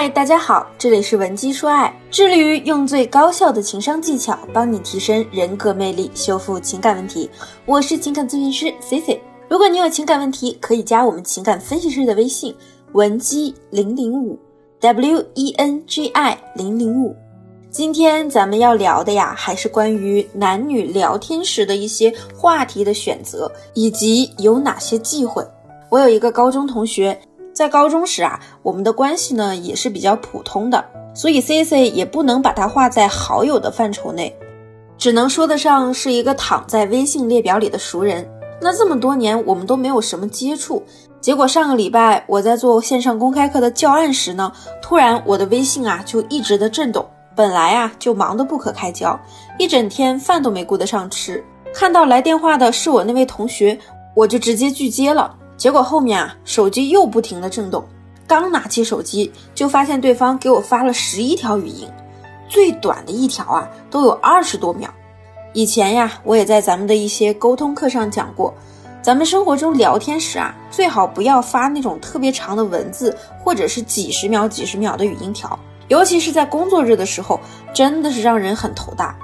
[0.00, 7.28] 嗨，大家好，这里是文姬说爱，致力于用最高效的情商技巧帮你提升人格魅力，修复情感问题。
[7.66, 9.20] 我是情感咨询师 C C。
[9.48, 12.54] 如果你有情感问题，可以加我们情感分析师的微信
[12.92, 14.38] 文姬零零五
[14.78, 17.16] W E N G I 零零五。
[17.68, 25.44] 今天咱们要聊的呀，还是关于男女聊天时的一些话题的选择，以及有哪些忌讳。
[25.90, 27.20] 我有一个高中同学。
[27.58, 34.32] 在高中时啊，我们的关系呢也是比较普通的，所以 C C 也不能把它划在好友的范畴内，
[34.96, 38.24] 只能说得上是一个躺在微信列表里的熟人。
[38.62, 40.80] 那这么多年我们都没有什么接触，
[41.20, 47.04] 结果上个礼拜我在做线上公开课的教案时呢，突然我的微信啊就一直的震动，
[47.34, 49.18] 本来啊就忙得不可开交，
[49.58, 53.76] 一整天饭都没顾得上吃，看到来电话的是我那位同学，
[54.14, 55.34] 我就直接拒接了。
[55.58, 57.84] 结果后面啊，手机又不停的震动，
[58.28, 61.88] 刚拿起手机就发现对方给我发了十一条语音，
[62.48, 64.88] 最短的一条啊都有二十多秒。
[65.54, 68.54] 以前呀，我也在咱们的一些沟通课上讲过，
[69.02, 77.40] 咱们生活中聊天时啊，最好不要发那种特别长的文字，或者是几十秒、几十秒的语音条，尤其是在工作日的时候，
[77.74, 79.16] 真的是让人很头大。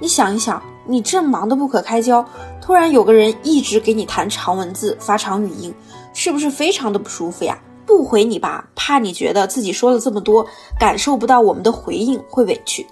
[0.00, 0.62] 你想一想。
[0.86, 2.22] 你正忙得不可开交，
[2.60, 5.74] 突然有个人一直给你弹长文字、发长语音，
[6.12, 7.58] 是不是非常的不舒服呀？
[7.86, 10.46] 不回你吧，怕你觉得自己说了这么多，
[10.78, 12.84] 感受不到我们的回应会委屈；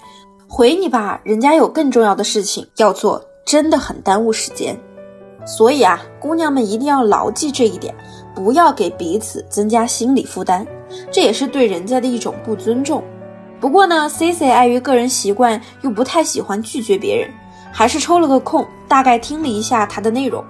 [0.49, 4.75] 回你吧，人家有更重要的事情要做，真的很耽误时间。
[5.45, 7.95] 所以啊，姑娘们一定要牢记这一点，
[8.35, 10.67] 不要给彼此增加心理负担，
[11.11, 13.05] 这也是对人家的一种不尊重。
[13.63, 17.31] 不过呢，C C 碍于个人习惯，又不太喜欢拒绝别人。
[17.71, 20.45] 还是抽了个空，大概听了一下他的内容。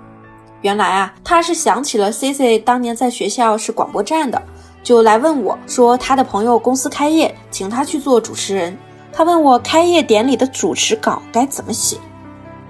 [0.62, 4.40] 原来啊，他是想起了 C C 当年在学校是广播站的，
[4.82, 8.74] 就来问我说他的朋友公司开业，请他去做主持人。
[9.12, 11.98] 他问我开业典礼的主持稿该怎么写。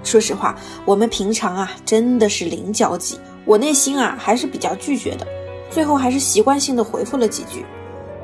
[0.03, 5.25] 说实话，我们平常啊真的是零交集，我内心啊还是比较拒绝的。
[5.71, 7.65] 最后还是习惯性的回复了几句。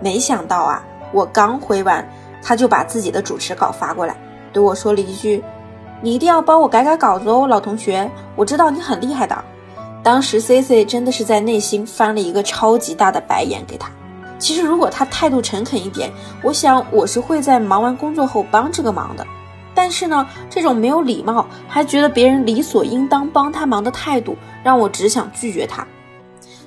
[0.01, 2.07] 没想到啊，我刚回完，
[2.41, 4.15] 他就把自己的主持稿发过来，
[4.53, 5.43] 对我说了一句。
[6.01, 9.37] 你一定要帮我改改稿子哦，老同学，我知道你很厉害的。
[10.01, 13.91] 当时 C C 真的是在内心翻了一个超级大的白眼给他。
[14.37, 16.09] 其实如果他态度诚恳一点，
[16.41, 19.27] 我想我是会在忙完工作后帮这个忙的。
[19.75, 25.85] 但是呢，这种没有礼貌，还觉得别人理所应当帮他忙的态度，让我只想拒绝他。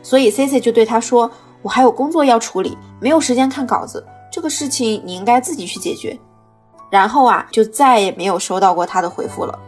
[0.02, 1.30] 所以 C C 就对他说
[1.62, 6.18] ：“我还有工作要处理，没有时间看稿子，这个事情你应该自己去解决。”
[6.90, 9.58] 然后啊，就再也没有收到过他的回复了。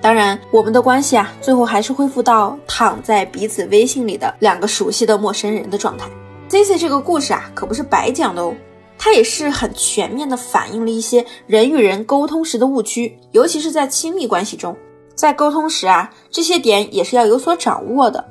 [0.00, 6.10] 当然，我们的关系啊，最后还是恢复到躺在彼此微信里的两个熟悉的陌生人的状态。
[6.50, 8.52] ZC 这个故事啊，可不是白讲的哦，
[8.98, 14.76] 它也是很全面的反映了一些人与人沟通时的误区，尤其是在亲密关系中，
[15.14, 18.22] 在沟通时啊，这些点也是要有所掌握的。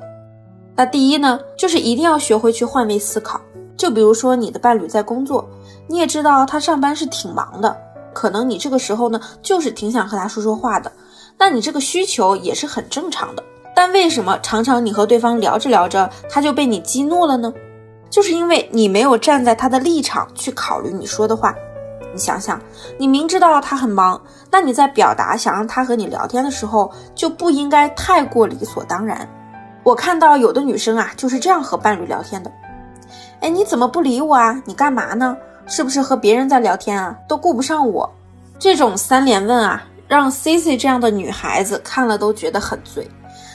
[0.76, 3.40] 那第一呢，就是一定要学会去换位思考。
[3.76, 5.48] 就比如说你的伴侣在工作，
[5.88, 7.76] 你也知道他上班是挺忙的。
[8.14, 10.92] 可能你这个时候呢，就是挺想和他说说话的，
[11.38, 13.42] 那你这个需求也是很正常的。
[13.74, 17.52] 但为什么常常你和对方聊着聊着，他就被你激怒了呢？
[18.10, 21.54] 就是因为你没有站在他的立场去考虑你说的话。
[22.12, 22.60] 你想想，
[22.98, 29.26] 你明知道他很忙，那你在表达想让他和你聊天的时候，就不应该太过理所当然。
[29.82, 32.52] 我看到有的女生啊，就是这样和伴侣聊天的。
[33.42, 34.62] 哎，你怎么不理我啊？
[34.64, 35.36] 你干嘛呢？
[35.66, 37.16] 是不是和别人在聊天啊？
[37.28, 38.08] 都顾不上我，
[38.56, 43.10] 这种三连问啊，让 C C 这样的女孩子看了都觉得很醉。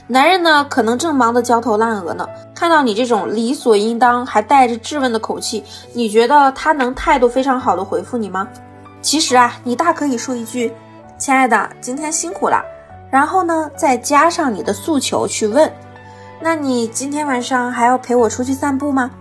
[0.06, 8.46] 男人呢，可能正忙得焦头烂额呢，看到你这种理所应当还带着质问的口气，你觉得他能态度非常好的回复你吗？
[9.02, 10.74] 其实啊，你大可以说一句
[11.18, 12.62] ：“亲爱的，今天辛苦了。”
[13.10, 15.72] 然后呢，再加上你的诉求去问
[16.42, 19.12] ：“那你今天晚上还要陪我出去散步吗？”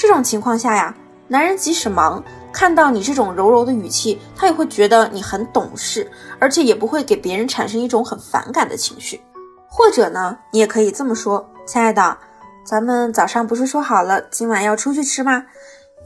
[0.00, 0.94] 这种情况下呀。
[1.28, 6.10] 男人即使忙，看到你这种柔柔的语气，他也会觉得你很懂事，
[6.40, 9.20] 而且也不会给别人产生一种很反感的情绪。
[9.68, 12.16] 或者呢，你也可以这么说：“亲爱的，
[12.64, 15.44] 咱们早上不是说好了今晚要出去吃吗？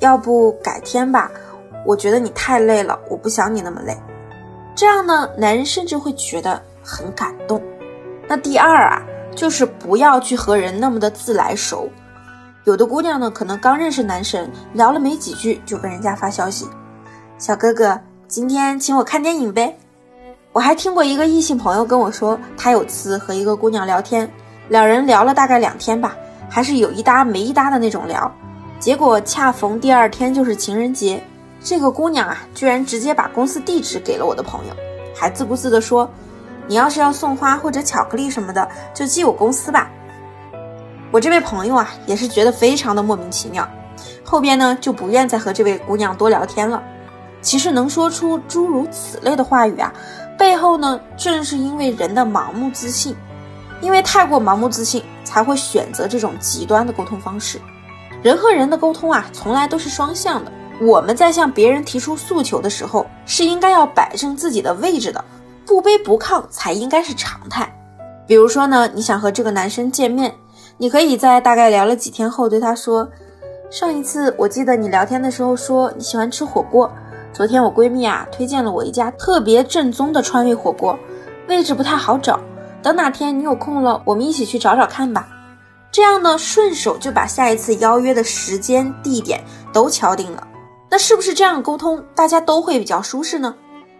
[0.00, 1.30] 要不改天吧？
[1.86, 3.96] 我觉得你太累了，我不想你那么累。”
[4.76, 7.62] 这样呢，男人甚至会觉得很感动。
[8.28, 9.02] 那第二啊，
[9.34, 11.88] 就是不要去和人那么的自来熟。
[12.64, 16.66] 有的姑娘呢，可能刚认识男神，聊了没几句就跟人家发消息
[17.36, 19.78] ：“小哥哥，今天请我看电影呗。”
[20.50, 24.26] 我还听过一个异性朋友跟我说，他有次和一个姑娘聊天，
[24.70, 26.16] 两人聊了大概两天吧，
[26.48, 28.32] 还是有一搭没一搭的那种聊。
[28.80, 31.22] 结果恰逢第二天就是情人节，
[31.62, 34.74] 这个姑娘啊，居然直接把公司地址给了我的朋友，
[35.14, 36.08] 还自顾自地说
[36.66, 39.90] ：“你要是要送花或者巧克力什么的，就寄我公司吧。”
[41.14, 43.64] 我这位朋友啊，也是觉得非常的莫名其妙，
[44.24, 46.82] 后边呢就不愿再和这位姑娘多聊天了。
[47.40, 49.92] 其实能说出诸如此类的话语啊，
[50.36, 53.14] 背后呢正是因为人的盲目自信，
[53.80, 57.60] 因为太过盲目自信，才会选择这种极端的沟通方式。
[58.20, 60.50] 人和人的沟通啊，从来都是双向的。
[60.80, 65.24] 我们在向别人提出诉求的时候，是应该要摆正自己的位置的，
[65.64, 67.72] 不卑不亢才应该是常态。
[68.26, 70.34] 比如说呢，你想和这个男生见面，
[70.76, 73.08] 你可以在大概聊了几天后对他说
[73.70, 76.90] ：“上一次我记得你聊天的时候说你喜欢吃火锅，
[77.32, 80.98] 昨天我闺蜜啊推荐了我一家特别正宗的川味火锅，
[81.48, 82.40] 位置不太好找，
[82.82, 85.28] 等哪天你有空了，我们一起去找找看吧。”
[85.92, 89.40] 这样呢，顺手就把下一次邀约的时间、地点
[89.72, 90.44] 都敲定了。
[90.90, 93.54] 那是不是这样沟通，大家都会比较舒适呢？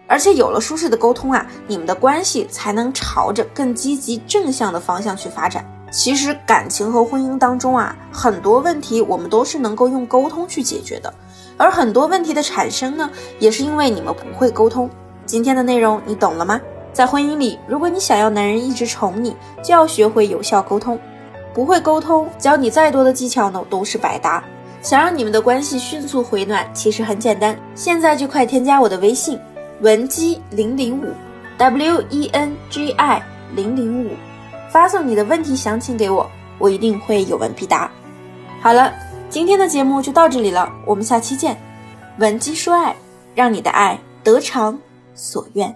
[0.07, 5.65] 而且有了舒适的沟通啊，你们的关系才能朝着更积极正向的方向去发展。
[5.95, 11.11] 其实感情和婚姻当中啊，很多问题我们都是能够用沟通去解决的。
[11.55, 13.09] 而很多问题的产生呢，
[13.39, 14.89] 也是因为你们不会沟通。
[15.25, 16.59] 今天的内容你懂了吗？
[16.91, 19.33] 在婚姻里，如果你想要男人一直宠你，
[19.63, 20.99] 就要学会有效沟通。
[21.53, 24.43] 不会沟通，教你再多的技巧呢都是白搭。
[24.81, 29.39] 想让你们的关系迅速回暖，其实很简单，现在就快添加我的微信
[29.79, 31.05] 文姬零零五
[31.57, 33.23] ，W E N G I
[33.55, 34.09] 零零五，
[34.75, 37.89] 发送你的问题详情给我，我一定会有问必答。
[38.61, 38.93] 好了，
[39.29, 41.57] 今天的节目就到这里了，我们下期见。
[42.17, 42.93] 闻鸡说爱，
[43.33, 44.77] 让你的爱得偿
[45.13, 45.73] 所愿。